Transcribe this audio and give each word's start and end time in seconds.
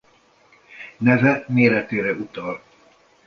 Neve 0.97 1.45
méretére 1.47 2.13
utal. 2.13 2.61